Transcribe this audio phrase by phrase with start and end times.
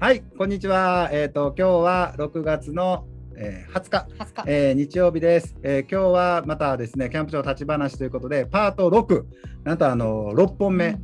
[0.00, 1.08] はい、こんにちは。
[1.12, 3.04] えっ、と今日は6月の、
[3.34, 4.44] えー、20日、20日。
[4.46, 9.24] えー日曜日です、えー今日はまたですね、キャンプ場立ち話ということで、パート6、
[9.64, 10.96] なんとあの6本目。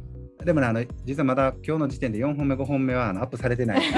[0.45, 3.81] でもね、あの実はまだ今日の時点で4本目、5本目はあのアップされてない。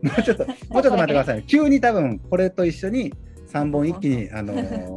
[0.00, 1.42] もうちょっと、もうちょっと待ってください。
[1.42, 3.12] 急に多分これと一緒に
[3.52, 4.86] 3本一気に、あのー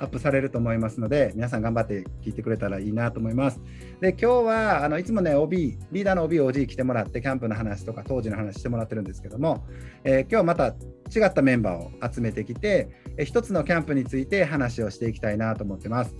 [0.00, 3.60] アップされると思いますので、皆さん頑張って聞いてくれたらいいなと思います。
[4.00, 9.66] で、今日はあのいつもね、OB、リーダーの OB、OG 来てもらって、キャンプの話とか当時の話してもらってるんですけども、
[10.04, 16.16] えー今日はまた違ったメンバーを集めてきて、えー一つのキャンプについて話をしていきたいなと思ってます。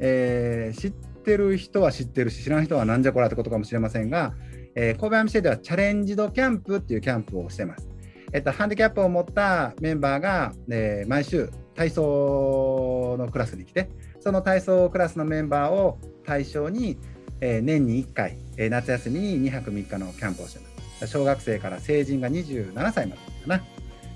[0.00, 4.34] えー知ってる人は知ってるし、知らん人はなんじゃこらってことかもしれませんが、
[4.74, 7.88] えー神戸アミシェではチャレンジドキャンプっていうキャンプをしてます。
[8.32, 13.88] えっと、ハンディキャップを持ったメンバーが、えー毎週体操のクラスに来て、
[14.20, 16.98] その体操クラスのメンバーを対象に、
[17.40, 20.66] えー年に1回、えー夏休みに2泊3日のキャンプをしてま
[21.06, 21.06] す。
[21.08, 23.64] 小学生から成人が27歳までかな。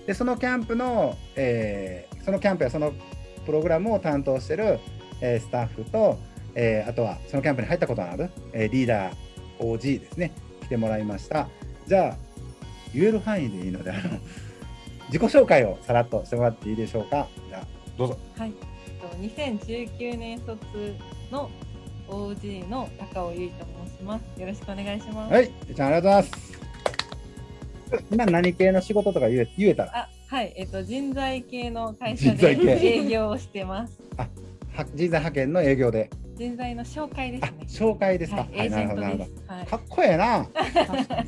[0.07, 2.93] で、そのキャンプの、えーそのキャンプやその
[3.45, 4.79] プログラムを担当してる、
[5.21, 6.19] えースタッフと、
[6.55, 9.15] えーあとはそのキャンプに入ったことのある、えーリーダー
[9.59, 11.49] OG ですね、来てもらいました。
[11.87, 12.17] じゃあ、
[12.95, 14.01] 言える範囲でいいので、あの
[15.09, 17.27] 自己紹介をさらっとしてもらっていいでしょうか？
[17.49, 18.19] じゃあ、どうぞ。
[18.39, 18.53] はい。
[18.87, 20.57] えっと2019年卒
[21.31, 21.51] の
[22.09, 24.41] OG の高尾由衣と申します。
[24.41, 25.33] よろしくお願いします。
[25.33, 26.57] はい、じゃあありがとうございます。
[28.11, 30.53] 今何系の仕事とか言え言えたら、あ、はい。
[30.57, 32.51] えっと人材系の会社で
[32.85, 34.01] 営業をしてます。
[34.17, 37.55] は人材派遣の営業で、人材の紹介ですあね。
[37.67, 38.47] 紹介ですか。
[38.55, 39.71] はい、なるほど、なるほど。。
[39.71, 40.47] かっこええな。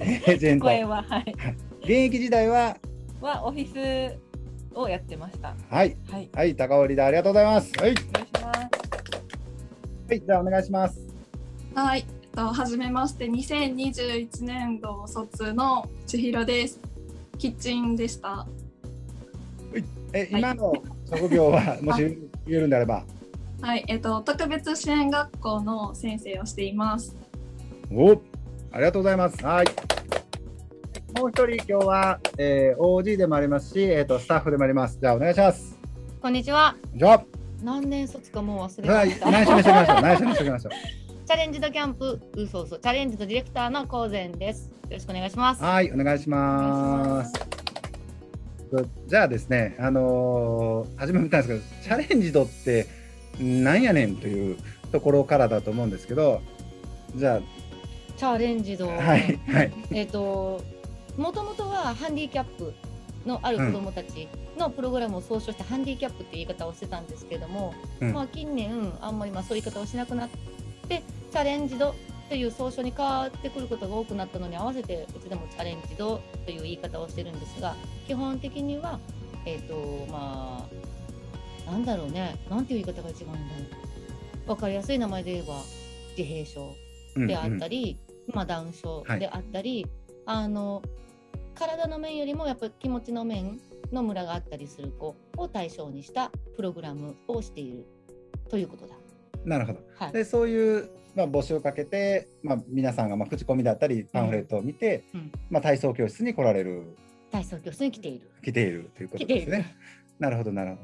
[0.01, 0.65] エージェント。
[0.67, 1.35] 声ははい。
[1.81, 2.77] 現役時代は、
[3.21, 4.19] はオフィス
[4.75, 5.55] をやってました。
[5.71, 6.31] はい、はい。
[6.33, 7.73] はい、高尾リーダーありがとうございます。
[7.79, 8.89] はい、お願いします。
[10.09, 10.99] はい、じゃあお願いします。
[11.75, 16.81] はい、えっと、はじめまして、2021年度卒の千尋です。
[17.39, 18.47] キッチンでした。
[20.13, 20.73] え、はい今の
[21.11, 22.03] 職業は、もし
[22.47, 23.05] 言えるんであれば、
[23.61, 27.17] はい、えっと、特別支援学校の先生をしています。
[27.93, 28.21] お
[28.71, 29.45] ありがとうございます。
[29.45, 29.67] はい。
[31.17, 34.99] もう一人今日は、えー、OG でもありますし、えっ、とスタッフでもあります。
[35.01, 35.79] じゃあお願いします。
[36.21, 36.77] こんにちは。
[37.63, 39.31] 何年卒かもう忘れはいました。
[39.31, 40.03] 内緒にしておきましょう。
[40.03, 40.71] 内緒にしておきましょ
[41.27, 44.69] チャレンジドキャンプ、うそうそう、チャレンジドディレクターの高善です。
[44.69, 45.63] よろしくお願いします。
[45.63, 45.65] う。
[45.65, 47.33] はい、お願いします。
[49.07, 52.87] じゃあですね、あのー初めも言ったんですけど、チャレンジドって
[53.41, 54.57] なんやねんという
[54.93, 56.43] ところからだと思うんですけど、
[57.15, 57.41] じゃ
[58.17, 58.91] チャレンジド。
[58.91, 60.61] あ、はい、はい、えっ、と、
[61.19, 62.73] もともとはハンディキャップ
[63.27, 68.13] のある子供たちのプログラムを総称してハンディキャップっていう言い方をしてたんですけども、うん。
[68.13, 70.29] まあ近年あんまりまあそういう言い方をしなくなっ
[70.89, 71.03] て、
[71.33, 71.95] チャレンジド
[72.29, 77.75] という総称に変わってくることが多くなったのに合わせてうちでもチャレンジドという言い方をしてるんですが、
[78.07, 79.01] 基本的には
[79.45, 80.69] えっ、とま
[81.67, 83.83] あなんだろうね、なんていう言い方が一番いいんだろ
[84.47, 84.51] う。
[84.51, 85.63] わかりやすい名前で言えば
[86.17, 86.75] 自閉症
[87.17, 87.99] うんであったり、り、
[88.33, 89.87] まあ、ダウン症はいであったり、
[90.25, 90.83] あの
[91.59, 93.61] 体の面よりもやっぱり気持ちの面
[93.93, 97.87] のムラがあったりする子を対象にしたプログラムをしている
[98.49, 98.95] ということだ。
[99.45, 99.81] なるほど。
[99.97, 106.97] はい、でそういう、まあ、募集をかけて、まあ、皆さんがまあ口コミだったりパンフレットを見て、うんまあ、体操教室に来られる
[107.31, 108.31] 体操教室に来ている。
[108.43, 109.27] 来ているということ。
[109.27, 109.77] ですね。
[110.19, 110.83] なるほどなるほど。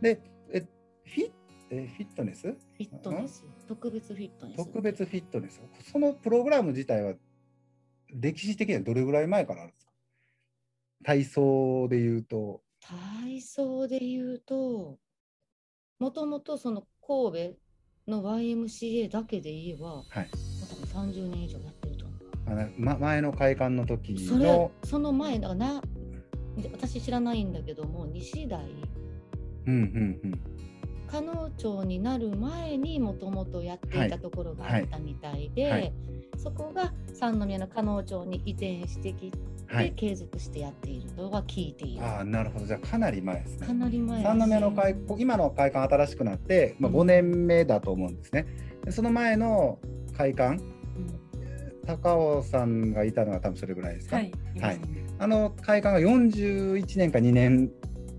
[0.00, 0.20] で
[0.52, 0.60] え
[1.04, 1.30] フィ
[1.70, 2.48] えフィットネス？
[2.48, 4.56] フィットネス、特別フィットネス。
[4.56, 5.60] 特別フィットネス
[5.92, 7.14] そのプログラム自体は
[8.12, 9.89] 歴史的にはどれぐらい前からあるんですか？
[11.04, 12.62] 体操でいうと。
[12.80, 14.98] 体操で言うと、
[15.98, 17.54] もともとその神
[18.06, 20.30] 戸の YMCA だけで言えば、はい。
[20.92, 22.70] 多分30年以上やってると思う。
[22.78, 25.82] ま、前の開館の時それの、その前だな、
[26.72, 28.64] 私知らないんだけども、西台、
[29.66, 30.40] うんうんうん、
[31.06, 35.80] 加納町になる前にもともとやっていたところがあったみたいで、はい。
[35.82, 35.92] はい。
[36.36, 39.30] そこが三宮の加納町に移転してき
[39.70, 39.92] て、はい。
[39.92, 42.02] 継続してやっているとは聞いている。
[42.04, 43.66] ああなるほどじゃあかなり前ですね。
[43.66, 48.46] かなり前三宮の開今の開館新しくなって、まあ、うん5年目だと思うんですね。
[48.84, 49.78] でその前の
[50.16, 51.20] 開館うん
[51.86, 54.16] 高尾さんがいたのは多分それぐらいですか？
[54.16, 54.32] はい。
[54.60, 54.80] はい
[55.18, 57.70] あの開館が41年か2年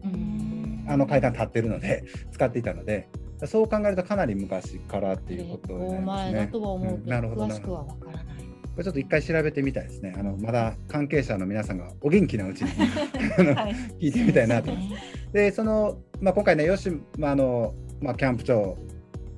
[0.04, 3.08] うんあの開館経ってるので使っていたので
[3.46, 6.32] そう考えるとかなり昔からっていうことになりますね。
[6.34, 8.41] 前だとは思うけど、んなるほど詳しくはわからない。
[8.72, 10.14] これちょっと一回調べてみたいですね。
[10.18, 12.72] あのまだ関係者の皆さんがお元気なうちに。
[14.00, 15.04] 聞いてみたいなと思います。
[15.34, 18.78] でその、まあ、今回ねよし、まああのまあ、キャンプ長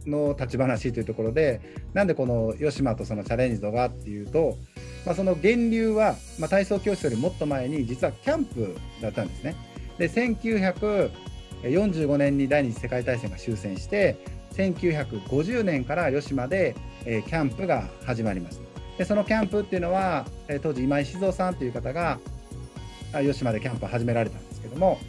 [0.06, 1.62] の立ち話というところで
[1.94, 4.58] なんでこの吉間とそのチャレンジドがっていうと
[5.06, 9.56] まあ、その源流は、まあ、体操教室よりもっと前に実はキャンプだったんですね。
[9.98, 14.18] で1945年に第二次世界大戦が終戦して
[14.54, 16.76] 1950年から吉間で、
[17.06, 18.73] えーキャンプが始まりました。
[18.98, 22.20] でそのキャンプっていうのは、えー当時今井静雄さんという方が
[23.14, 25.00] 吉間でキャンプを始められたんですけども、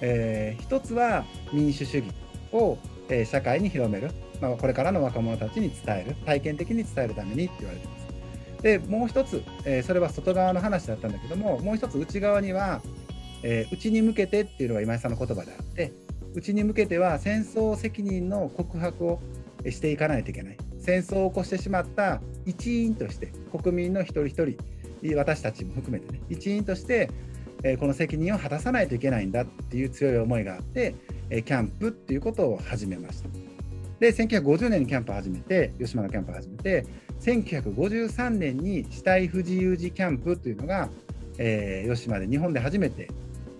[0.00, 2.06] えー一つは民主主義
[2.52, 2.78] を、
[3.08, 8.06] えー社会に広める、まあ、これからの若者たちに伝える体験的に伝えるためにって言われてます。
[8.62, 12.80] でもう一つ、えーそれは外側の話だったんだけどももう一つ内側には、
[13.42, 15.92] えー内に向けてっていうのが今井さんの言葉であって
[16.34, 19.20] 内に向けては戦争責任の告白を
[19.68, 24.56] していかないといけない戦争を起こしてしまった一員として国民の一人一
[25.02, 27.10] 人私たちも含めてね一員として、
[27.78, 30.94] この責任を果たさないといけないんだっていう強い思いがあって、
[31.30, 33.28] キャンプっていうことを始めました。
[33.98, 36.86] で1950年にキャンプを始めて吉間のキャンプを始めて
[37.20, 40.88] 1953年に死体不自由児キャンプというのが、
[41.38, 43.08] えー吉間で日本で初めて、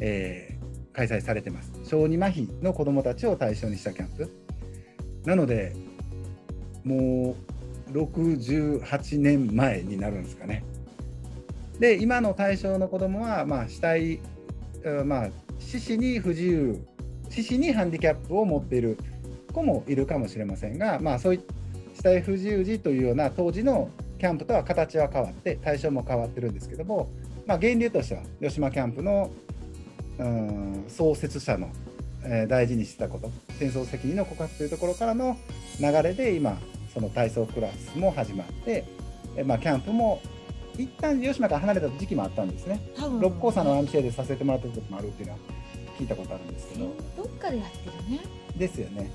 [0.00, 0.56] えー
[0.96, 4.30] 開催されてます小児麻痺の子どもたちを対象にしたキャンプ
[5.26, 5.76] なので
[6.86, 7.34] も
[7.90, 10.62] う68年前になるんですかね。
[11.80, 14.20] で今の対象の子どもは、まあ、死体
[15.04, 15.28] まあ
[15.58, 16.80] 四肢に不自由
[17.28, 18.96] 四肢にハンディキャップを持っている
[19.52, 21.40] 子もいるかもしれませんが、まあ、そうい
[21.94, 27.10] 死体不自由児というような当時のキャンプとは形は変わって対象も変わってるんですけども、
[27.46, 29.30] まあ、源流としては吉間キャンプの
[30.18, 31.70] うん創設者の、
[32.22, 35.36] えー大事にしてたこと戦争責任の告発というところからの
[35.78, 36.58] 流れで今
[36.96, 38.86] その体操クラスも始まって、
[39.36, 40.22] えーまあ、キャンプも
[40.78, 42.80] 一旦吉間から離れた時期もあったんですね。
[43.20, 45.38] 六甲山のアンシェでさせてもらったこともあるっていうのは
[45.98, 46.90] 聞いたことあるんですけど。
[47.18, 48.20] どっかでやってるね。
[48.56, 49.10] ですよね。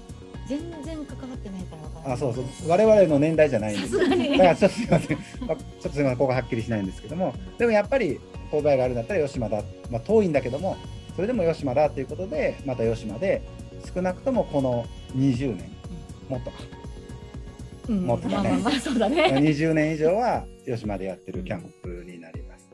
[0.45, 2.13] 全然関わってないからわからない。
[2.13, 2.45] あそうそう。
[2.67, 3.97] 我々の年代じゃないんです。
[3.97, 5.17] だからちょっとすいません、
[5.47, 6.17] まあちょっとすいません。
[6.17, 7.33] ここはっきりしないんですけども。
[7.57, 8.19] でもやっぱり
[8.51, 10.77] 勾配があるんだったら吉間だ、まあ、遠いんだけども
[11.15, 13.41] それでも吉間だということでまた吉間で
[13.91, 14.85] 少なくともこの
[15.15, 15.71] 20年
[16.29, 16.57] もっとか。
[16.75, 16.80] うん
[17.95, 18.49] もっとだね。
[18.49, 19.23] まあまあまあそうだね。
[19.33, 22.69] 20年以上は吉間でやってるキャンプになります。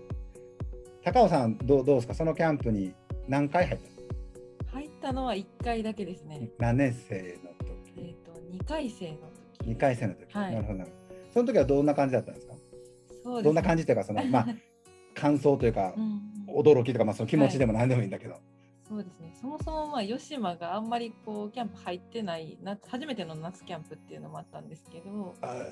[1.04, 2.14] 高尾さんどうどうですか？
[2.14, 2.94] そのキャンプに
[3.28, 6.50] 何回入った入ったのは1回だけですのね。
[6.60, 7.94] 何年生の時？
[7.98, 8.32] えっ、と
[8.64, 9.18] 2回生の
[9.60, 9.70] 時。
[9.72, 10.54] 2回生の時、はい。
[10.54, 11.32] なるほどなるほど。
[11.34, 12.54] その時はどんな感じだったんですか？
[13.24, 14.48] そうですどんな感じというかそのまあ
[15.16, 16.22] 感想というかうん。
[16.60, 18.36] 驚きとかまあその気持ちでも何でもいいんだけど、
[18.90, 19.34] そうですね。
[19.40, 25.66] そもそもまあ吉間があんまりこうキャンプ入ってない夏初めての夏キャンプっていうのもあったんですけど、あ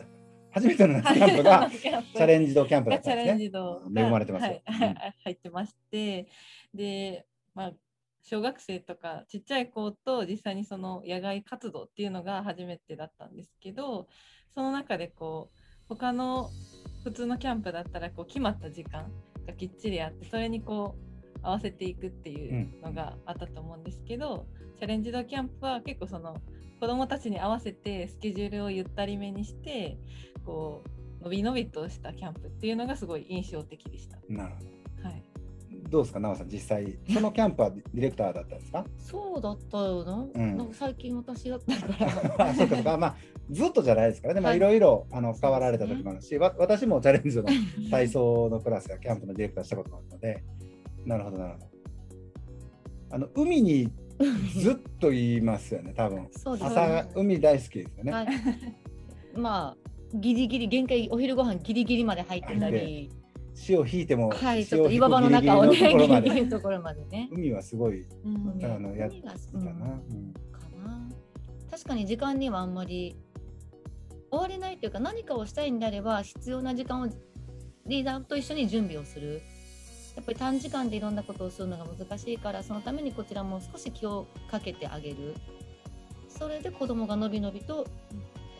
[0.51, 4.61] 初めての夏キャンプがチャレンジドキャンプだがチャレンったんですね恵まれてますよ。
[4.65, 4.89] はい。
[4.89, 4.95] うん。
[5.23, 6.27] 入ってまして。
[6.73, 7.73] でまあ
[8.21, 14.07] 小学生とかちっちゃい子と実際にその野外活動っていうのが初めてだったんですけど
[14.55, 16.49] その中でこう他の
[17.03, 19.11] 普通のキャンプだったらこう決まった時間
[19.45, 21.04] がきっちりあってそれにこう
[21.45, 24.45] 合わせていくっていうのがあったと思うんですけど、
[24.77, 26.41] チャレンジドキャンプは結構その
[26.79, 29.97] 子どもたちに合わせてスケジュールをゆったりめにして
[30.45, 30.83] こ
[31.21, 34.17] うのびのびとしたキャンプっていうのがすごい印象的でした。
[34.29, 34.61] なるほ
[35.01, 35.09] ど。
[35.09, 35.23] はい、
[35.89, 38.85] どうですか奈緒さん実際そのキャンプはディレクターだったんですか？
[38.97, 40.57] そうだったよな,、うん。
[40.57, 42.05] なんか最近私だったか
[42.37, 42.45] ら。
[42.49, 42.97] あそうか。
[42.97, 43.15] まあ
[43.49, 44.41] ずっとじゃないですからね。
[44.41, 47.45] まいいろいろあの変わられた時もあるし、わ私もチャレンジの
[47.89, 50.43] 体操のクラスやキャンプのディレクターしたことがあるので
[51.05, 51.65] なるほどなるほど。
[53.11, 53.89] あの海に
[54.59, 56.27] ずっと言いますよね 多分。
[56.31, 58.27] そうです朝海大好きですよね、はい、
[59.37, 59.77] まあ
[60.13, 63.09] ギリギリ限界お昼ご飯ギリギリまで入ってたり。
[63.57, 67.29] 潮引いても、はいちょっと岩場の中をねギリギリのところまでね。
[67.31, 70.33] 海はすごいうん海あのやっ海が好きかな、うん。
[70.51, 71.09] かな。
[71.71, 73.15] 確かに時間にはあんまり
[74.29, 77.07] 終われないというか何かをしたいんであれば必要な時間を
[77.87, 79.41] リーダーと一緒に準備をする
[80.15, 85.35] やっぱり短時間でいろんなことをするのが難しいからそのためにこちらも少し気をかけてあげる。
[86.29, 87.85] それで子供がのびのびと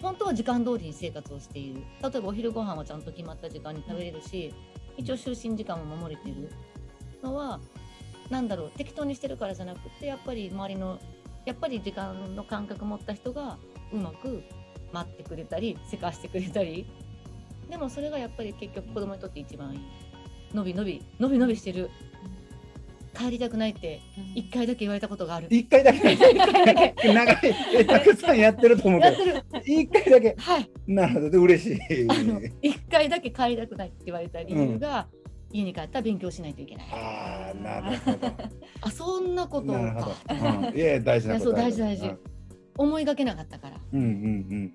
[0.02, 1.82] 本当は時間通りに生活をしている。
[2.02, 4.54] 例えばお昼ご飯はちゃんと決まった時間に食べれるし
[4.98, 6.52] 一応就寝時間も守れてる。
[7.24, 7.60] のは
[8.30, 11.00] なんだろう適当にしてるからじゃなくてやっぱり周りの
[11.46, 13.58] やっぱり時間の感覚持った人が
[13.94, 14.44] うまく
[14.92, 16.86] 待ってくれたりせかしてくれたり。
[17.70, 19.80] でもそれがやっぱり結局子供にとって一番いい。
[20.56, 21.90] のびのびのびのびしてる。
[23.16, 24.02] 帰りたくないって
[24.36, 25.48] 一回だけ言われたことがある。
[25.50, 26.00] 一回だけ。
[27.14, 27.38] 長い
[27.74, 29.16] えたくさんやってると思うけど。
[29.66, 30.36] 一回だけ。
[30.38, 30.70] はい。
[30.86, 31.30] なるほど。
[31.30, 31.80] で嬉しい。
[32.62, 35.08] 一回だけ帰りたくないって言われた理由が、
[35.52, 36.88] 家に帰ったら勉強しないといけない。
[36.92, 38.18] ああなるほど。
[38.82, 39.72] あそんなこと。
[39.72, 42.08] なるほかど、うん、いや大事なことそう大事大事。
[42.08, 42.20] うん。
[42.78, 43.78] 思いがけなかったから。
[43.94, 44.10] うんうんう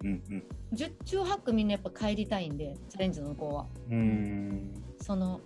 [0.09, 3.67] んうん十中八九みんなやっぱ帰りたいんでチャレンジの子は。
[3.91, 4.75] うんうん。
[5.03, 5.41] その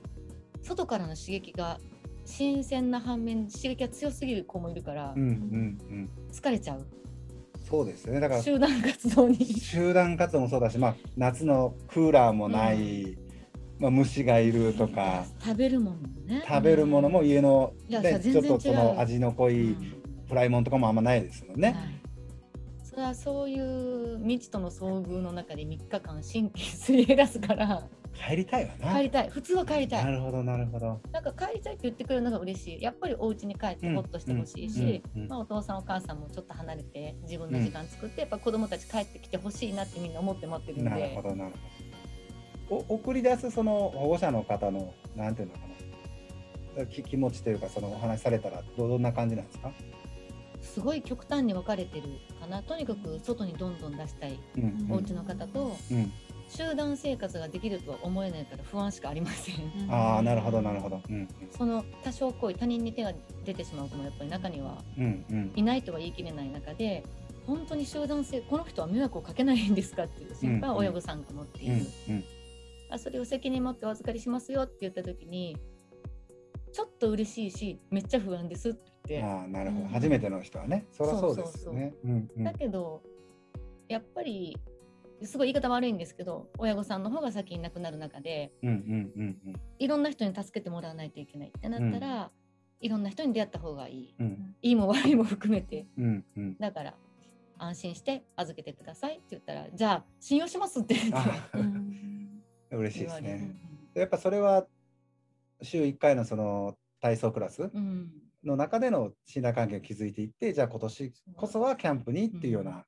[0.65, 1.79] 外からの刺激が
[2.25, 6.11] 新鮮な反面刺激が強すぎる子もいるからうんうんうん。
[6.33, 6.87] 疲れちゃう。
[7.69, 8.21] そうですよね。
[8.21, 9.45] だから集団活動に。
[9.45, 13.17] 集団活動もそうだし、まあ、夏のクーラーもない、
[13.79, 16.43] まあ、虫がいるとか食べるものもね。
[16.47, 19.95] 食べるものも家の、ね、さちょっとその味の濃いうん。
[20.29, 21.69] フライもんとかもあんまないですもんね。
[21.69, 22.05] はい。
[22.83, 28.97] それはそういう未知との遭遇の中で3日間神経すり減らすから帰りたいわな。
[28.97, 29.29] 帰りたい。
[29.31, 31.01] 普通は帰りたないるほどなるほど。
[31.13, 32.83] なんか帰りたいって言ってくれるのが嬉しい。
[32.83, 35.21] やっぱりお家に帰ってほっとしてほしいし、うん。
[35.21, 35.23] うん。
[35.25, 35.29] うん。
[35.29, 41.53] まあ、お父さんお母さんもちょっと離れて自分の時間作って、やっぱ子供たち帰ってきてほしいなってみんな思って待ってるんなるでほどなる
[42.69, 42.85] ほど。
[42.91, 45.61] お送り出すその保護者の方のなんていうのか
[46.79, 46.87] な。
[46.87, 49.71] き気持ちというかそのお話しされたらどどんな感じなんですか？
[50.61, 52.09] すごい極端に分かれてる
[52.41, 52.63] かな。
[52.63, 54.87] とにかく外にどんどん出したいうん。
[54.91, 56.13] お家の方とうん。
[56.49, 59.57] 集団生活ができるとは思えないから不安しかありません。
[59.91, 61.01] ああなるほどなるほど。
[61.09, 61.29] うん。
[61.51, 63.13] その多少行為他人に手が
[63.45, 65.53] 出てしまう子もやっぱり中にはうんうん。
[65.55, 67.05] いないとは言い切れない中で
[67.47, 72.25] 本当に集団性この人は迷惑をかけないんですかっていう心配は親御さんが持っていうんる、うん。
[72.91, 75.57] あそれを責任持ってお預かりしますよって言った時に
[76.73, 79.85] ちょっと嬉しいしめっちゃ不安ですって言って、ああなるほど。
[79.85, 79.89] うん。
[79.91, 80.87] 初めての人はね。
[80.93, 81.95] そりゃそうですよね。
[82.39, 83.03] だけど
[83.89, 84.57] やっぱり
[85.23, 88.77] すごい言い方悪いんですけど親御さんの方が先に亡くなる中でうんうん
[89.17, 89.61] うんうん。
[89.79, 92.31] いろんな人に助けてもらわないといけないってなったら、
[92.81, 94.15] いろんな人に出会った方がいい。
[94.19, 94.57] うん。
[94.63, 95.87] いいも悪いも含めて。
[95.97, 96.59] うんうん。
[96.59, 96.95] だから
[97.59, 100.95] 安心して預けてくださいって言ったらじゃあ信用しますって。
[100.95, 102.43] 言ってあうん。
[102.71, 103.55] 嬉しいですね。
[103.95, 104.67] やっぱそれは
[105.63, 108.11] 週1回のその体操クラスうん。
[108.45, 112.85] の中での信頼関係を築いていってじゃあ今年こそはキャンプにっていうような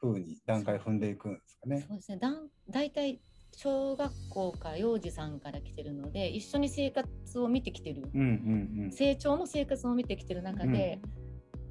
[0.00, 1.84] 風に段階を踏んでいくんですかね。
[1.88, 3.20] そうですねだん大体
[3.52, 11.00] 小学校から幼児さんから来てるので一緒に生活を見てきてる、うんうん成長の生活を見てきてる中で、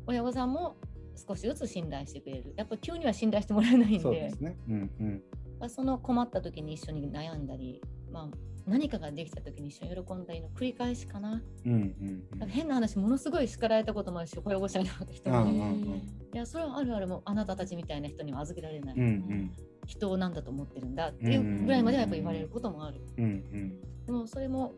[0.05, 0.75] 親御さんも
[1.15, 3.91] 少しずつ信頼してくれるやっぱ急には信頼してもらえないんうん。
[3.91, 4.57] でそうですね。
[4.67, 7.81] うんうんまあその困った時に一緒に悩んだり、
[8.11, 11.41] まあ、何かができた時に一緒に喜んだりの繰り返しかな。
[11.65, 16.01] うんうんなんか変な話ものすごい叱られたこともあるし親御さんの人に、いうんうんうん。
[16.33, 17.07] やそれはあるある。
[17.07, 19.51] もうあなたたちみたいな人には預けられない、うんうん。
[19.85, 23.01] 人を何だと思ってるんだっていうぐらいまではやっぱ言われることもある。
[23.17, 23.79] うんうん。
[24.05, 24.73] でもそれも、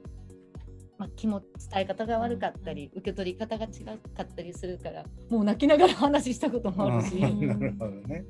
[0.97, 1.41] まあ、気も
[1.71, 7.47] 伝え方が悪かったり、受け取り方が違かったりするからもう泣きながら話したこともあるし、うん。
[7.47, 8.25] なるほどね。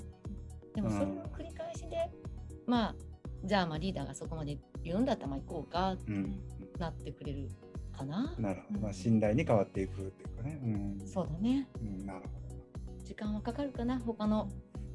[0.76, 1.54] でもそれの繰り
[2.68, 2.96] まあ
[3.44, 6.40] じゃあまあリーダーがそこまで言うんだったらまあ行こうかってうん
[6.78, 7.50] なってくれる
[7.98, 8.36] かな。
[8.38, 8.80] なるほど。
[8.82, 10.60] まあ信頼に変わっていくっていうかね。
[10.64, 10.68] う
[11.04, 12.26] んそうだねうんなるほ
[13.04, 14.50] 時間はかかるかな他の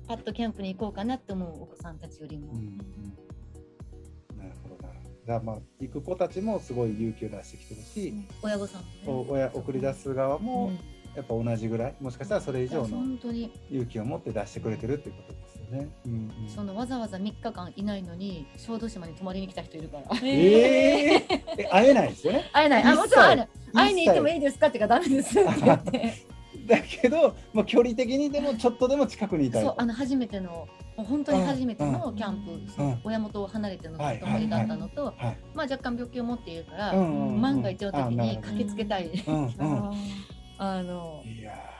[0.06, 2.52] パッとキャンプに行こうかなって思うお子さんたちよりも。
[2.52, 2.52] ど。
[2.52, 4.92] うんうんなるほどな。
[5.24, 10.78] じゃあまあ行く子たちもすごい勇気を出してきてるし、親御さんもねお親送り出す側もうん
[11.14, 15.88] やっぱ同じぐらいもしかしたらそれ以上の本当に勇気を持って出してくれてるっていうことですよね。
[16.06, 20.04] うんうんそのわざわざ3日間いないのに小豆島に泊まりに来た人いるから。
[20.22, 21.22] えー、
[21.58, 22.50] え会えないですよね。
[22.52, 22.82] 会えない。
[22.82, 23.48] あ、もちろん会えない。
[23.74, 24.34] 会いに行ってもい。
[24.34, 26.14] いいですかってからダメですって言って。
[26.66, 29.82] だけど、もう距離的にでもちょっとでも近くにいたいそう、と。
[29.82, 35.14] あの初めての、本当に初めてのキャンプ、うん親元を離れての泊まりだったのと、はい。
[35.54, 39.06] まあ若干病気を持っているから、うんうんうん万が一の時に駆けつけたい。
[39.26, 39.92] うんうん。
[40.58, 41.71] あの、いや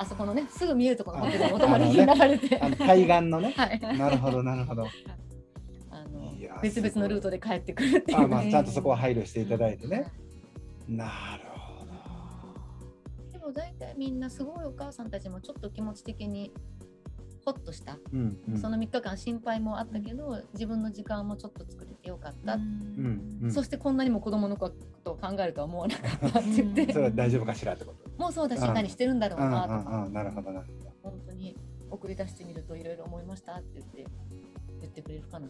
[0.00, 3.52] あそこのね、すぐ見えるところのホテルにあお泊まりになられてー、あの対岸のね。
[3.56, 3.80] はい。
[3.80, 4.86] なるほどなるほど。
[5.90, 8.18] あの別々のルートで帰ってくるっていう。
[8.18, 10.12] あまあちゃんとそこは配慮していただいてね。
[10.88, 13.32] なるほど。
[13.32, 16.52] でも大体みんなすごいお母さんたちもちょっと気持ち的に
[17.52, 17.98] ほっとした。
[18.12, 18.58] うんうん。
[18.58, 23.50] その3日間心配もあったけど自分の時間もちょっと作れてよかった、うんうん。
[23.52, 24.70] そしてこんなにも子供のこ
[25.04, 28.10] とを考えるとは思わなかったって言って、 それは大丈夫かしらってこと？
[28.22, 30.12] もうそうだしうん何してるんだろうなとか、うん。
[30.12, 30.92] なるほどなるほど。
[31.02, 31.56] 本当に
[31.90, 34.06] 送り出してみるといろいろ思いましたって言って
[34.82, 35.48] 言ってくれるかな。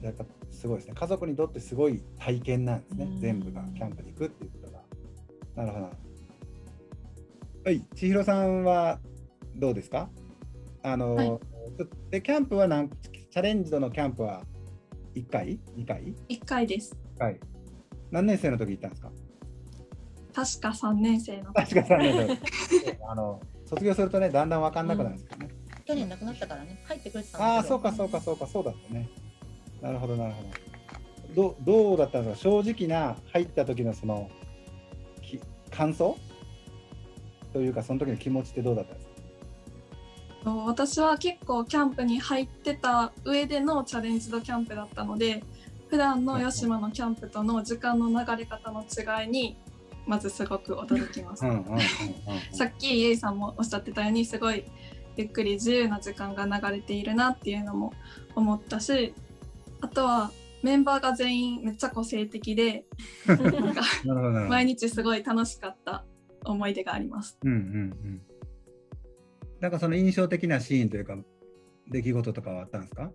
[0.00, 0.94] やっぱすごいですね。
[0.94, 3.08] 家族にとってすごい体験なんですねう。
[3.08, 4.80] ん全部がキャンプに行くっていうことが。
[5.56, 5.90] なるほど。
[7.64, 9.00] はい、千尋さんは
[9.56, 10.10] どうですか？
[10.84, 14.44] あの、はいちょっとでキャンプは何チャレンジドのキャンプは
[15.14, 16.94] 1回 ?2 回？1回です。
[17.16, 17.40] ?1 回。
[18.10, 19.10] 何年生の時行ったんですか？
[20.34, 22.38] 確か3年生の確か3年
[22.82, 22.98] 生。
[23.08, 25.54] あの卒業するとね、だんだん分かんなくなるんですけどね。
[25.86, 29.08] 去年亡くなったからね帰ってくれてたんだああ、そうかそうかそうか、そうだったね。
[29.80, 30.54] なるほどなるほど。
[31.34, 32.50] どどうだったんですか？
[32.62, 34.28] 正直な入った時のその
[35.22, 36.16] き感想？
[37.54, 39.03] というかその時の気持ちってどうだったんですか？
[39.03, 39.03] と
[40.44, 45.42] 私は結構キャンプに入ってた上でのチャレンジドキャンプだったので
[45.88, 49.56] 普段の吉島のキャンプとの時間の流れ方の違いに
[50.06, 52.56] まずすごく驚きました。
[52.56, 54.64] さっきイエイさんもおっしゃってたようにすごい
[55.16, 57.94] ゆっくり自由な時間が流れているなっていうのも
[58.34, 59.14] 思ったし
[59.80, 60.30] あとは
[60.62, 62.84] メンバーが全員めっちゃ個性的で。
[64.48, 66.04] 毎日すごい楽しかった
[66.44, 67.38] 思い出があります。
[67.44, 67.58] うんうんう
[68.08, 68.22] ん。
[69.64, 71.16] なんかその印象的なシーンというか
[71.90, 73.10] 出来事とかはあったんですか？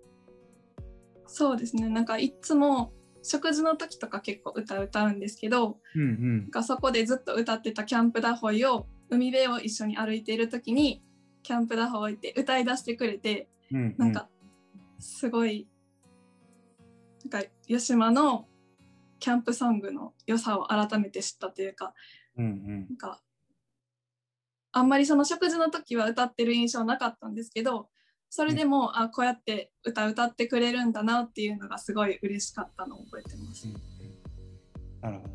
[1.28, 2.92] そうですねなんかいつも
[3.22, 11.04] 食事の時とか結構歌歌うんですけどうんうんなんかそこでずっと歌ってたキャンプダホイを海辺を一緒に歩いている時に
[11.44, 13.94] キャンプダホイって歌い出してくれてうんうん。
[13.96, 14.28] なんか
[14.98, 15.68] すごい
[17.30, 18.48] なんか吉島の
[19.20, 21.94] キャンプソングの良さを改めて知ったというか
[22.36, 23.20] うんうんなんか
[24.72, 27.88] あんまりその食事の時は歌ってる印象なかったんですけど
[28.32, 33.66] それでも、あこうやって歌歌ってくれるんだなっていうのがすごい嬉しかったのを覚えてます。
[35.00, 35.34] なるほど。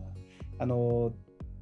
[0.60, 1.14] あの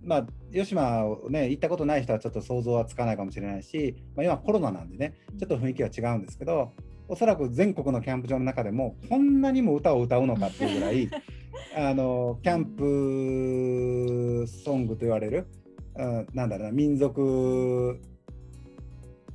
[0.03, 6.73] まあ吉島をね行ったことない人はちょっと想像はつかないかもしれないし、まあ、今コロナなんでねちょっと雰囲気は違うんですけど
[7.07, 11.09] おそらく全国のキャンプ場の中でもこんなにも歌を歌うのかっていうぐらい
[11.75, 15.47] あのキャンプソングと言われる、
[15.95, 17.99] うん、なんだろうな民族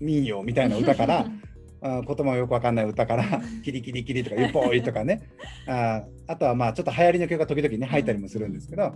[0.00, 1.26] 民謡みたいな歌から
[1.80, 3.24] あ言葉もよくわかんない歌から
[3.62, 5.22] 「キリキリキリ」とか「ゆぽい」とかね。
[5.66, 8.92] ああとはまあちょっと流行りの曲が時々ね入ったりもするんですけど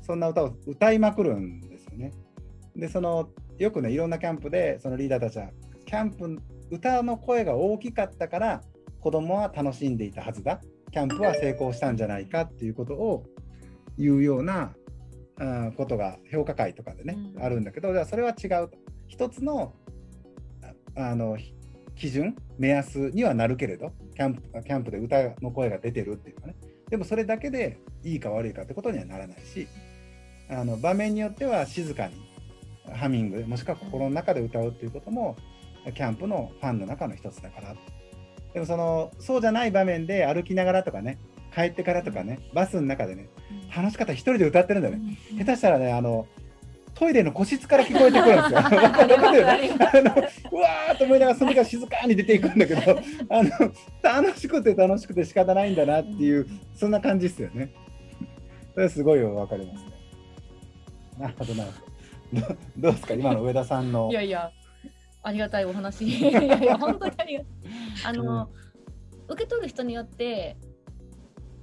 [0.00, 2.12] そんな歌を歌いまくるんですよね。
[2.76, 3.28] でその
[3.58, 5.50] よくねいろんなキャンプでそのリーダーたちは
[5.84, 6.38] キャンプ
[6.70, 8.62] 歌の声が大きかったから
[9.00, 10.60] 子供は楽しんでいたはずだ。
[10.92, 13.24] キャンプは成功したんじゃないかっていうことを
[13.98, 14.74] 言うような
[15.42, 17.42] あことが評価会とかでね、うん。
[17.42, 18.70] あるんだけどじゃあそれは違うと。
[19.08, 19.74] 一つの
[20.96, 21.54] ああのひ
[21.94, 26.54] 基準目安にはなるけれどキャンプキャンプで歌の声が出てるっていうのはね。
[26.88, 29.66] でもそれだけでいいか悪いかってことにはならないし
[30.50, 32.14] あの場面によっては静かに
[32.94, 35.36] ハミングもしくは心の中で歌うっていうことも
[35.94, 37.74] キャンプのファンの中の一つだから。
[38.52, 41.18] でもそのそうじゃない場面で歩きながらとかね
[41.54, 43.28] 帰ってからとかねバスの中でね
[43.74, 46.26] 楽しかったら一人で歌ってるんだよね下手したらねあの
[46.94, 48.58] トイレの個室から聞こえてくるんですよ。
[50.52, 53.50] うわーっと思いながらその時は静かに出ていくんだけどあの
[54.02, 57.72] 楽しくて楽しくて仕方ないんだなっていうそんな感じですよね。
[58.74, 59.92] それすごいわかりますね。
[61.18, 61.92] なるほどなるほど。
[62.32, 64.08] どどうですか今の上田さんの？
[64.10, 64.50] いやいや、
[65.22, 66.04] ありがたいお話。
[66.08, 67.46] いやいや、本当にありがたい。
[68.04, 68.48] あの、
[69.28, 70.56] 受け取る人によって、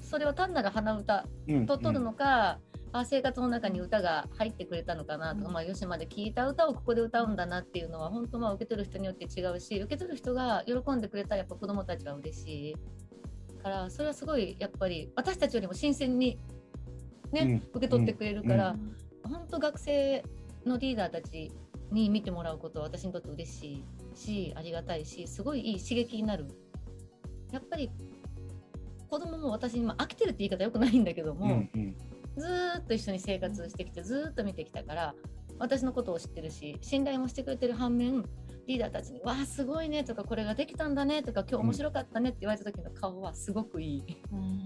[0.09, 2.59] それは単なる鼻歌うんと取るのか、
[2.91, 12.75] あ生活の中に歌が入ってくれたのかなとか、まあ、吉まで聞いた歌をここで歌うんだなっていうのは本当まあ受け取る人によって違うし受け取る人が喜んでくれたらやっぱ子どもたちは嬉しい
[13.61, 16.39] からそれはすごいやっぱり私たちよりも新鮮に
[17.31, 18.75] ね、受け取ってくれるから、
[19.23, 20.23] 本当学生
[20.65, 21.51] のリーダーたち
[21.91, 23.83] に見てもらうことは私にとって嬉し
[24.15, 26.47] いしありがたいしすごいいい刺激になる。
[27.51, 27.91] やっぱり
[29.09, 31.95] 子供も私にまあ飽きてるって言い方よくないんだけども、うんうん。
[32.37, 35.15] ずーっと一緒に生活してきてずーっと見てきたから
[35.57, 38.23] 私のことを知ってるし信頼もしてくれてる反面
[38.69, 44.17] リーダーたちに「わあすごいね」とか「これができたんだね」とか「今日面白かったね」って言われた時の顔はすごくいい。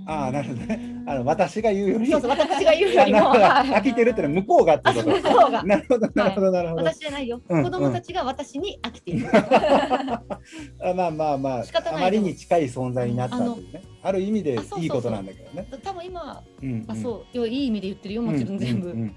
[0.06, 1.04] ああなるほどね。
[1.08, 2.08] あの私が言うより。
[2.12, 5.00] そうそう私が言うよりも飽きてるってのは向こうがってこと。
[5.00, 5.64] あそう向こうが。
[5.64, 6.84] なるほどなるほどなるほど。
[6.84, 9.28] 私じゃないよ、うん子供たちが私に飽きている。
[9.34, 13.84] あまあまあまあ仕方ないあまりに近い存在になったっていうね。
[14.02, 15.66] ある意味でいいことなんだけどね。
[15.82, 19.16] 多分今、うんあそういやいい意味で言ってるよもちろん全部、うんうん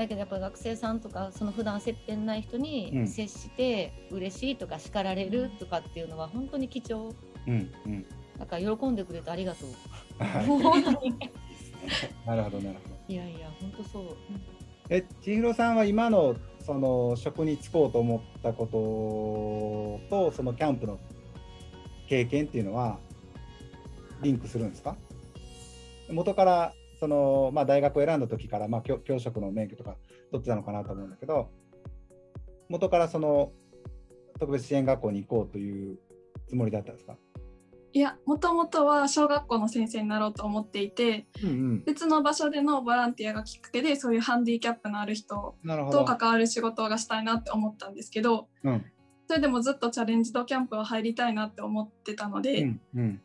[0.00, 2.62] だけどやっぱり学生さんとかその普段接点ない人うん。
[2.62, 7.14] に接して嬉しいとか叱られるとかっていうのは本当に貴重。
[7.46, 8.06] うんうん。
[8.38, 10.24] だから喜んでくれてありがとう。
[10.24, 11.14] はい本当に。
[12.26, 12.94] なるほどなるほど。
[13.08, 14.04] いやいや本当そう。
[14.88, 18.66] え千尋さんは今のその職に就こうと思ったこ
[20.10, 20.98] ととそのキャンプの
[22.08, 22.98] 経験っていうのは
[24.22, 24.96] リンクするんですか？
[26.10, 29.96] 元からその、まあ、大学を選んだ時から、まあ、教教職の免許とか
[30.30, 31.50] 取ってたのかなと思うんだけど
[32.68, 33.52] 元からその
[34.38, 35.98] 特別支援学校に行こうという
[36.46, 37.16] つもりだったんですか、
[37.92, 45.56] いやもともとは小学校の先生になろうと思っていてうんうん、別の場所でのボランティアがきっかけでそういうハンディキャップのある人。
[45.90, 48.84] と関わる仕事がしたいなって思ったんですけどうん。
[49.26, 53.22] それでもずっとチャレンジドキャンプは入りたいなって思ってたので、うんうん、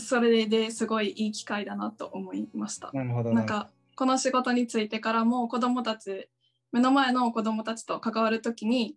[0.00, 2.90] それですごいいい機会だなと思いました。
[2.92, 6.28] なるほどなんかこの仕事についてからも子どもたち
[6.72, 8.96] 目の前の子どもたちと関わるときに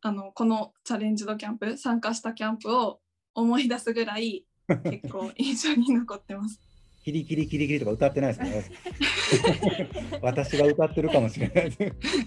[0.00, 3.00] あのこのチャレンジドキャンプ参加したキャンプを
[3.34, 4.44] 思い出すぐらい
[4.84, 6.60] 結構印象に残ってます。
[7.04, 8.64] キリキリキリキリとか歌ってないですかね。
[10.20, 11.78] 私が歌ってるかもしれないです。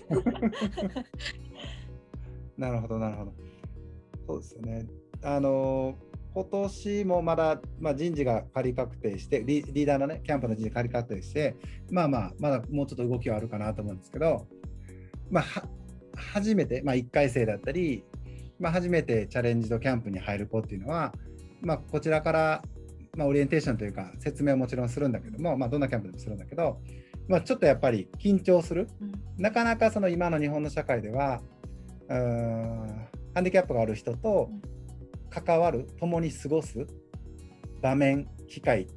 [2.58, 3.34] なるほど、なるほど。
[4.28, 4.88] そうですよね。
[5.24, 5.96] あの
[6.34, 11.56] 今年もまだ、まあ、人事が仮確定してリ、リーダーのね、キャンプの人事仮確定して、
[11.90, 14.48] まあまあ、まだもうちょっと動きはあるかなと思うんですけど、
[15.30, 15.68] まあ、は
[16.16, 18.04] 初めて、まあ、1回生だったり、
[18.60, 21.14] まあ、初めてチャレンジドキャンプに入る子っていうのは、
[21.62, 22.64] まあ、こちらから
[23.18, 26.80] まあ、オリエンテーションというか説明はもちろんするんだけども、まあ、どんなキャンプでもするんだけど、
[27.28, 29.12] まあ、ちょっとやっぱり緊張する、うん。
[29.38, 31.42] なかなかその今の日本の社会では
[32.08, 34.50] うーんハンディキャップがある人と
[35.32, 36.86] 関わる共に過ごす
[37.82, 38.88] 場面機会っ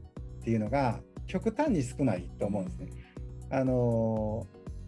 [0.45, 2.89] ていうのが極端に少ないと思うんですね。
[3.51, 4.47] あの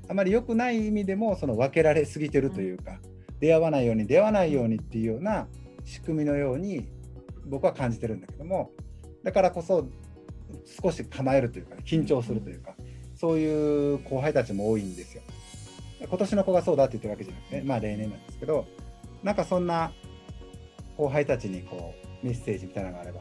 [0.09, 3.01] あまり良くない意味でもその分けられすぎてるというか、
[3.41, 5.47] 出会わないように出会わないようにっていうような
[5.85, 6.89] 仕組みのように
[7.47, 8.71] 僕は感じてるんだけども
[9.23, 9.89] だからこそ
[10.83, 12.75] 少し構えるというか緊張するというか
[13.15, 15.23] そういう後輩たちも多いんですよ。
[16.01, 18.67] 今年の子がそうだって言ってるわけじゃなくて、まあ例年なんですけど
[19.23, 19.93] なんかそんな
[20.97, 23.21] 後輩たちにこうメッセージみたいなのがあれば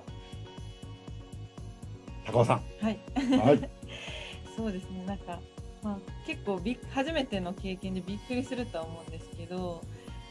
[2.25, 2.99] 高尾さはい。
[3.21, 3.69] んはい
[4.55, 5.03] そうですね。
[5.05, 5.39] なんか、
[5.83, 9.81] まあ、結構びっ初めての経験でびっくりするとは思うんですけど、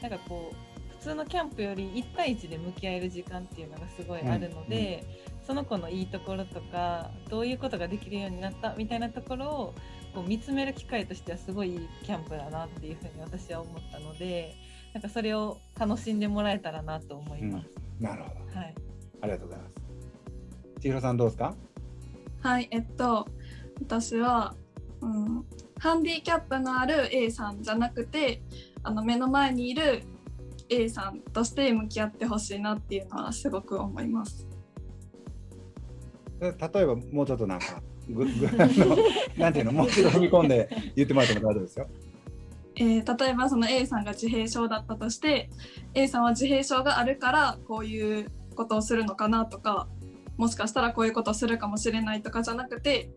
[0.00, 0.56] なんかこう。
[1.04, 5.04] 普通のキャンプより1対1で向き合える時間っていうのがすごいあるので、
[5.46, 9.74] その子のいいところとかどういうことができるようになったみたいなところを
[10.14, 14.54] こう見つめる機会としてはすごいいいキャンプだなっていうふうに私は思ったので
[14.94, 17.68] なんかそれを楽しんでもらえたらなと思います。
[18.00, 18.74] なるほどはい、
[19.22, 19.76] ありがとうございます
[20.80, 21.54] 千尋さんどうですか？
[22.40, 23.28] はい、えっと
[23.80, 24.54] 私は、
[25.00, 25.44] うん、
[25.78, 28.40] ハンディキャップのある A さんじゃなくて
[28.84, 30.04] あの目の前にいる
[30.68, 34.46] A さんとして向き合ってほしいなっていうのはすごく思います。
[36.40, 38.96] 例えばもうちょっとなんかぐぐあの
[39.38, 39.72] なんていうの？
[39.72, 41.88] もうちょっと踏み込んで言ってもらっても大丈夫ですよ。
[42.76, 45.50] えー例えばその A さんが自閉症だったとして
[45.94, 49.88] A さんは自閉症があるからこういうことをするのかなとか
[50.36, 53.10] もしかしたらこういうことをするかもしれないとかじゃなくて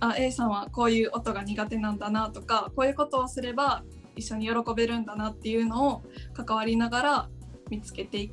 [0.00, 3.84] あ A さんはこういう音が苦手なんだなとかこういうことをすれば
[4.16, 6.02] 一緒に喜べるんだなっていうのを
[6.34, 7.28] 関わりながら
[7.70, 8.32] 見つけてい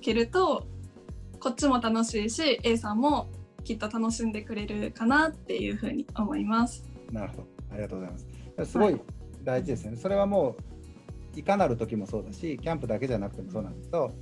[0.00, 0.66] けると
[1.40, 3.30] こっちも楽しいし A さんも
[3.64, 6.84] きっと楽しんでくれるかなっていうふうに思います。
[7.10, 8.18] なるほどありがとうございま
[8.64, 8.72] す。
[8.72, 9.00] すごい
[9.46, 9.96] 大事ですよね。
[9.96, 10.56] それはも
[11.34, 14.12] ういかなる時もそうだしキャンプだけじゃなくてもそうなんですけど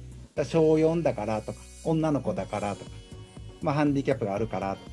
[0.45, 2.91] 小4だからとか女の子だからとか、
[3.63, 4.91] まあ、ハンディキャップがあるからとか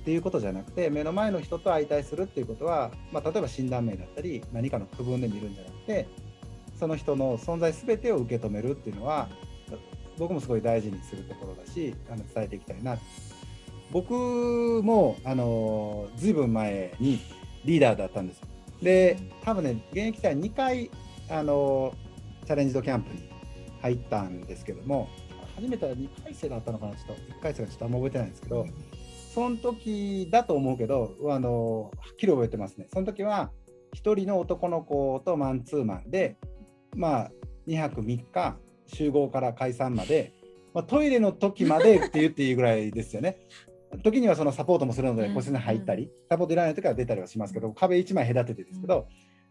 [0.00, 6.08] っていうことじゃなくて目の前の人と相対するっていうことは、まあ、例えば診断名だったり何かの区分で見るんじゃなくて
[6.78, 9.28] その人の存在全てを受け止めるっていうのは
[10.18, 12.98] 僕もすごい大事にするところだしあの伝えていきたいな
[13.92, 14.12] 僕
[14.82, 17.20] もあのずいぶん前に
[17.64, 18.46] リーダーだったんですよ
[18.82, 20.90] で多分ね現役時代2回
[21.28, 21.94] あの
[22.46, 23.28] チャレンジドキャンプに
[23.82, 25.08] 入ったんですけども
[25.56, 28.66] 初めては2回生だったのかなちょっと1回生がちょっとあんま覚えてないんですけど
[29.34, 33.50] その時だと思うけどあのはっきり覚えてますねその時は
[33.94, 36.36] 1人の男の子とマンツーマンで
[36.96, 37.30] まあ
[37.68, 40.32] 2泊3日集合から解散まで、
[40.74, 43.38] まあ、トイレの時までって言っていいぐらいですよね。
[44.02, 45.34] 時にはそのサポートもするのでうん。
[45.34, 49.08] 個室に入ったり、サポートいらない時は出たりはしますけど壁1枚隔ててですけど、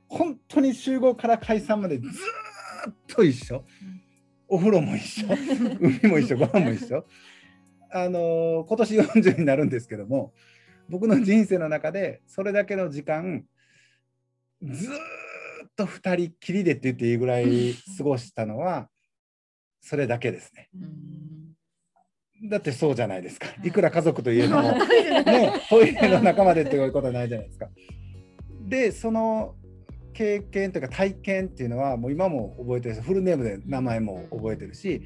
[0.07, 3.63] 本当に集合から解散までずーっと一緒、
[4.47, 5.27] お風呂も一緒。
[5.79, 6.37] 海も一緒。
[6.37, 7.05] ご飯も一緒。
[7.91, 10.33] あのー今年40になるんですけども
[10.89, 13.45] 僕の人生の中でそれだけの時間
[14.61, 14.93] ずー
[15.67, 18.89] っと2人きりでって言っていいぐらい過ごしたのは
[19.81, 20.69] それだけですね。
[22.43, 23.47] だってそうじゃないですか。
[23.63, 27.69] いくら家族といえども、ね、トイレの中までっていうことはないじゃないですか。
[28.61, 29.55] で、その
[30.13, 35.01] 経験というか体験っていうのは、もう今も覚えてるし、フルネームで名前も覚えてるし、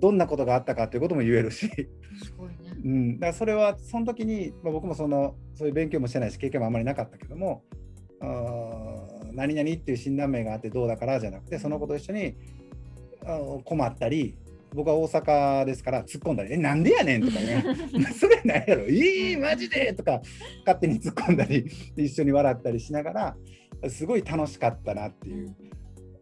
[0.00, 1.68] どんなことがあったかっていうことも言えるし、
[2.22, 2.54] すごいね。
[2.84, 7.62] うん、だからそれはその時に、まあ、僕もそのそういう勉強もしてないし経験もあまりなかったけども
[9.32, 12.34] 何々っていう診断名があってどうだからじゃなくてその子と一緒に
[13.24, 14.36] あの困ったり
[14.74, 17.64] 僕は大阪ですから突っ込んだり「えなんでやねん」とかね
[18.18, 20.22] 「それなんやろいいマジで!」とか
[20.64, 23.36] 勝手に突っ込んだり一緒に笑ったりしながら
[23.88, 25.54] すごい楽しかったなっていう。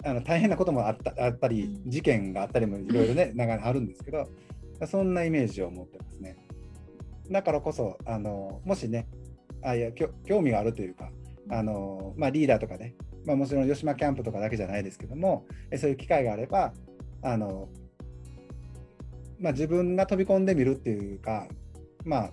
[0.03, 4.31] あの大変なこともあったあったり事件があったりもいろいろね長々あるんですけど
[4.87, 6.39] そんなイメージを持ってますね。
[7.31, 9.07] だからこそあのもしね
[9.61, 11.13] あいやきょ興味があるというか
[11.51, 12.95] あの、まあ、リーダーとかね
[13.27, 16.73] まあ、もちろん吉島キャンプとかだけじゃないですけども、えそういう機会があれば
[17.23, 17.69] あの、
[19.41, 21.49] まあ、自分が飛び込んでみるっていうか、
[22.05, 22.31] まあ、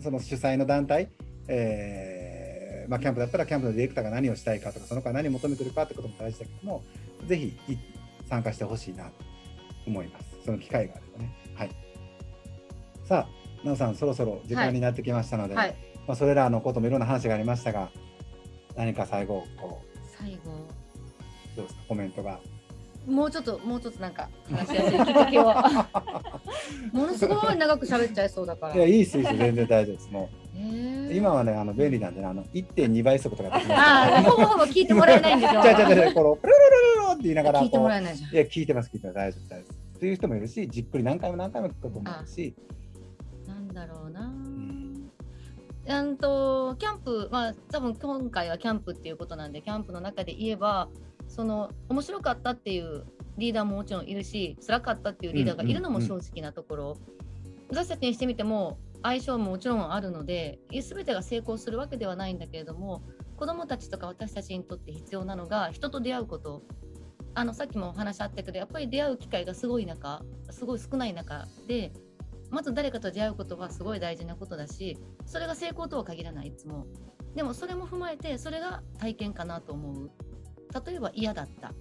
[0.00, 1.10] その主催の団体、
[1.48, 6.82] えーまあ、キャンプだったらキャンプのディレクターが何をしたいかとかその子が何を求めてるかってことも大事だけども
[7.26, 7.78] ぜひい
[8.28, 9.12] 参加してほしいなと
[9.86, 11.34] 思いますその機会があればね。
[11.54, 11.70] はい、
[13.04, 13.26] さ
[13.62, 15.76] あなおさんそろそろ時間になってきましたので、はい。
[16.06, 17.90] まあ、それらのこともいろんな話がありましたが
[18.76, 19.82] 何か最後こ
[20.18, 20.50] 最後。
[20.52, 21.80] うどうですか？
[21.88, 22.40] コメントが。
[23.06, 25.44] もうちょっと、もうちょっとなんか話しやすいきっかけを。
[26.92, 28.76] ものすごい長く喋っちゃいそうだから。
[28.76, 31.16] いやいいっすいいっす全然大丈夫ですもへうー。
[31.16, 35.62] 今はねあの便利なんでねあの1.2倍速とかできますああ、ほぼほぼ聞いてもらえないんですよ。
[35.62, 38.30] じゃあじゃあじゃあこのプルルルルって言いながら聞いてもらこえないじゃん。
[38.30, 38.36] うい。
[38.38, 39.16] や聞いてます聞いてます。
[39.16, 39.72] 大丈夫大丈夫。
[39.96, 42.54] っていう人もいるしじっくり何回も何回も聞くこともあるし。
[43.46, 44.26] なんだろうな。
[44.28, 45.10] ん
[45.86, 46.02] う。
[46.02, 49.16] んとキャンプ、まあ多分今回はキャンプっていう。
[49.16, 50.88] ことなんで、キャンプの中で言えば、
[51.30, 53.06] その面白かったっていう
[53.38, 56.96] リーダーももちろんいるし、辛かったっていうリーダーがいるのも正直なところ、
[57.70, 63.02] 私たちにしてみても相性ももちろんあるので、全てが成功するわけではないんだけれども、
[63.36, 66.62] 子どもたちとか私たちにとって必要なのが人と出会うこと。
[67.32, 71.92] あのさっきもお話あったけどやっぱり出会う機会がすごい中すごい少ない中で
[72.50, 76.86] まず誰かと出会うことはすごい大事なことだしそれが成功とは限らないいつも。
[77.36, 80.10] でもそれも踏まえてそれが体験かなと思う
[80.72, 81.72] 例えば嫌だった。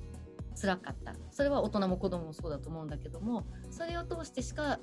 [0.59, 1.13] 辛かった。
[1.31, 4.79] それは大人も子供もそうだと思うんだけどもそれを通してしか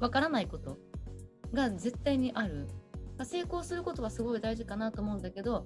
[0.00, 0.78] わからないこと
[1.52, 2.68] が絶対にある。
[3.24, 5.64] 成功することはすごい大事かなと思うんだけど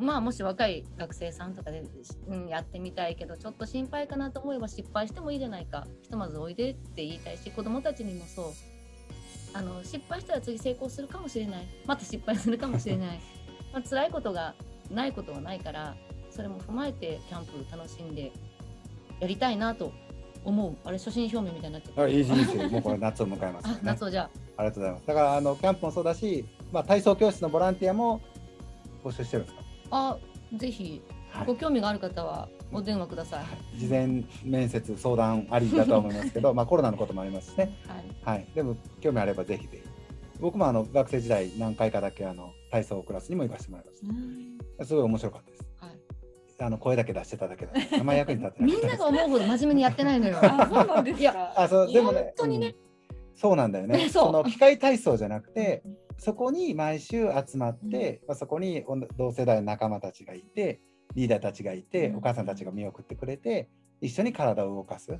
[0.00, 1.82] まあもし若い学生さんとかで、
[2.28, 5.86] うん、やってみたいけどちょっと心配かなと思えば失敗してもいいじゃないか。
[6.00, 8.44] ひとまずおいでって言いたいし子供たちにもそう。
[9.52, 11.66] あの失敗したら次成功するかもしれない。
[11.84, 13.20] また失敗するかもしれない。
[13.74, 14.54] まあ辛いことが
[14.90, 15.94] ないことはないから
[16.40, 18.32] それも踏まえてキャンプ楽しんで
[19.20, 19.92] やりたいなと
[20.42, 20.74] 思う。
[20.84, 23.78] あれ初心表明みたいになっちゃっいいしいいしもうこれ夏を迎えますね。
[23.82, 24.62] 夏をじゃあ。
[24.62, 25.06] りがとうございます。
[25.06, 28.22] だからあのキャンプもそうだし、まあ、体操教室のボランティアも
[29.04, 29.62] 募集してるんですか？
[29.90, 30.18] あ
[30.54, 31.02] あぜひ。
[31.30, 31.46] はい。
[31.46, 33.42] ご興味がある方はお電話くださ
[33.74, 37.76] い、事前面接相談ありだとは思いますけど まあコロナのこともありますしね。
[38.22, 38.38] はい。
[38.38, 39.90] はい、でも興味あればぜひぜひ。
[40.40, 44.58] 僕もあの学生時代何回かだけあの体操クラスにも行かせてもらいましうん。
[44.78, 44.84] た。
[44.86, 45.69] すごい面白かったです。
[46.60, 47.72] はいあの声だけ出してただけだ。
[47.98, 48.86] あんまり役に立ってなみん。
[48.86, 50.38] なが思うほど真面目にやってないのよ。
[50.42, 51.54] あ、そうなんですいやか。
[51.56, 52.74] あ、そうでもね本、当にねうん
[53.34, 54.10] そうなんだよね。
[54.10, 55.82] その機械体操じゃなくて、
[56.18, 60.82] そこに毎週集まって、まあそこにお同世代の仲間たちがいて、
[61.14, 63.70] リーダーたちがいて、うんお母さんたちが見送ってくれて、
[64.02, 65.18] 一緒に体を動かす。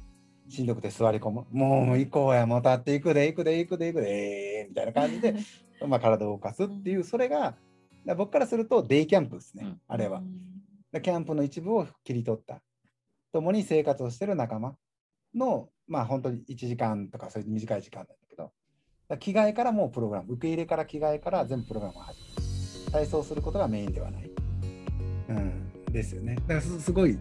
[0.50, 1.46] しんどくて座り込む。
[1.50, 5.35] もう行こうや、もう立っていくで、行くで、行くで、行くで、えーみたいな感じで、
[5.87, 7.55] まあ、体を動かすっていう、それが、
[8.05, 10.22] だ僕からするとデイキャンプですね、あれは。
[10.98, 12.61] キャンプの一部を切り取った。
[13.33, 14.74] 共に生活をしてる仲間
[15.35, 18.50] の、まあ本当に1時間とかそういう短い時間なんだけど、
[19.18, 22.92] 着替えからもうプログラム、受け入れから着替えから全部プログラムが始まる。
[22.92, 24.31] 体操することがメインではない。
[25.29, 26.35] うん、ですよね。
[26.35, 27.16] だからすごい、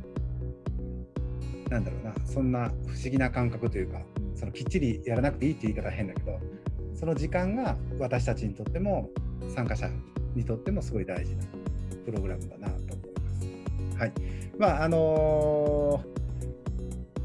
[1.69, 4.01] なんだろうな、そんな不思議な感覚というか、
[4.35, 6.39] そのきっちりやらなくていいって言い方は変だけど、
[6.95, 9.09] その時間が私たちにとっても
[9.53, 9.89] 参加者
[10.33, 11.45] にとってもすごい大事な
[12.05, 12.88] プログラムだなと。
[13.99, 14.13] はい。
[14.57, 16.19] まああのー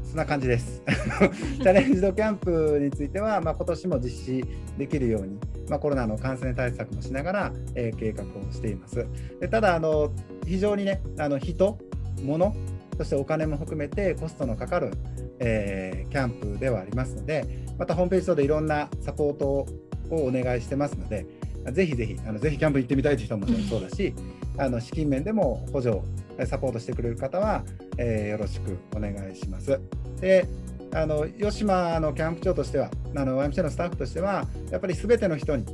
[0.03, 0.81] そんな感じです。
[1.61, 4.45] チャレンジドキャンプについては、まあ、今年も実施
[4.77, 5.37] できるように、
[5.69, 9.05] まあ、コロナの感染対策もしながら、えー計画をしています。
[9.41, 10.11] でただあの、
[10.45, 11.77] 非常にね、あの人、
[12.23, 12.53] 物、
[12.97, 14.91] そしてお金も含めてコストのかかる、
[15.39, 17.45] えーキャンプではありますので、
[17.77, 19.65] またホームページ等でいろんなサポートを
[20.11, 21.25] お願いしてますので、
[21.73, 24.13] ぜひぜひ、あのぜひキャンプ行ってみたいという人もそうだし、
[24.57, 25.99] あの資金面でも補助、
[26.45, 27.63] サポートしてくれる方は、
[27.97, 29.79] えーよろしくお願いします。
[30.19, 30.45] で
[30.93, 35.65] あの吉島のキャンプ長としては、あの YMCA のスタッフとしては、やっぱりすべての人に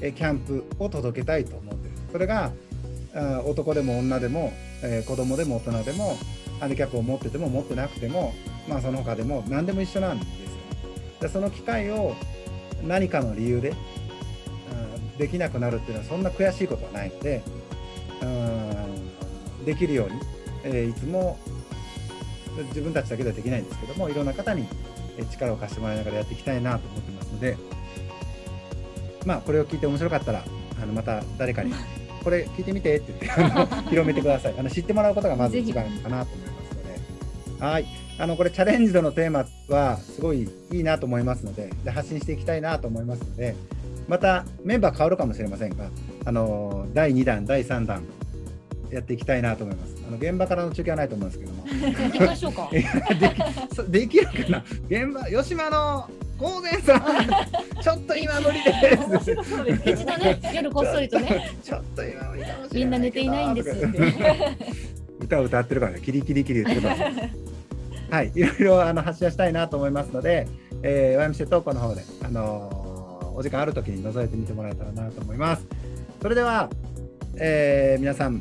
[0.00, 1.94] キャンプを届けたいと思ってる。
[2.12, 2.52] それが
[3.46, 6.16] 男でも女でも、えー子供でも大人でも、
[6.60, 8.32] ハンディキャップを持ってても持ってなくても、
[8.68, 10.34] まあ、その他でも何でも一緒なんですよ。
[11.20, 12.14] でその機会を
[12.86, 13.74] 何かの理由で、
[15.18, 17.42] できなくなるっていうのはそんな悔しいことはないので、
[18.22, 18.63] うん
[19.64, 20.20] できるように、
[20.64, 21.38] えーいつも
[22.68, 24.68] 自分たちだけではできないんですけどもいろんな方に
[25.18, 27.56] えー力を貸してもらいながらやっていきたいなと思ってますので
[29.26, 30.44] まあこれを聞いて面白かったら
[30.80, 31.72] あのまた誰かに
[32.22, 34.54] これ聞いてみてって言ってあの 広めてください。
[34.56, 37.64] あの知ってもらうことがまず一番かなと思いますので。
[37.64, 38.04] はい。
[38.16, 43.56] あのこれチャレンジドのテーマはすごいいいなと思いますのでで発信していきたいなと思いますので
[44.06, 45.90] またメンバー変わるかもしれませんが
[46.24, 48.04] あの第2弾第3弾
[48.94, 49.96] やっていきたいなと思います。
[50.06, 51.64] あの現場からの中継はないと思うんですけども。
[51.66, 52.68] 行きましょうか。
[52.72, 54.64] でできるかな？
[54.88, 57.00] 現場吉間の高前さん。
[57.82, 58.72] ちょっと今無理で
[59.20, 59.32] す。
[59.90, 63.70] 一度ね、夜こっそりとね、ちょっと今無理かもみんな寝ていないんです。
[65.20, 66.00] 歌を歌ってるからね。
[66.00, 67.10] キリキリキリ言ってるから
[68.10, 70.46] はいいろいろあの発信したいなと思いますので、
[70.82, 72.84] えー、YMC 投稿の方であのー
[73.36, 75.66] お時間ある時に覗いてみてもらえたらなと思います。
[76.22, 76.70] それでは、
[77.36, 78.40] えー皆さん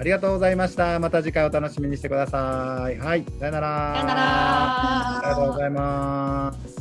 [0.00, 0.98] ありがとうございました。
[0.98, 2.96] また次回お楽しみにしてください。
[2.96, 3.92] はいさよなら。
[3.96, 4.20] さよなら。
[5.18, 6.79] ありがとうございます